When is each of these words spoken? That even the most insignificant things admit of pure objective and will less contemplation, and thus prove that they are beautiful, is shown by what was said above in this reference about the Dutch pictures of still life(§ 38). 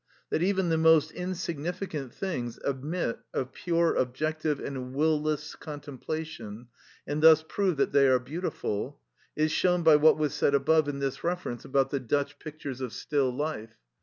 That 0.31 0.41
even 0.41 0.69
the 0.69 0.79
most 0.79 1.11
insignificant 1.11 2.11
things 2.11 2.57
admit 2.65 3.19
of 3.35 3.53
pure 3.53 3.93
objective 3.93 4.59
and 4.59 4.95
will 4.95 5.21
less 5.21 5.53
contemplation, 5.53 6.69
and 7.05 7.21
thus 7.21 7.45
prove 7.47 7.77
that 7.77 7.91
they 7.91 8.07
are 8.07 8.17
beautiful, 8.17 8.99
is 9.35 9.51
shown 9.51 9.83
by 9.83 9.97
what 9.97 10.17
was 10.17 10.33
said 10.33 10.55
above 10.55 10.89
in 10.89 10.97
this 10.97 11.23
reference 11.23 11.65
about 11.65 11.91
the 11.91 11.99
Dutch 11.99 12.39
pictures 12.39 12.81
of 12.81 12.93
still 12.93 13.29
life(§ 13.29 13.59
38). 13.69 13.75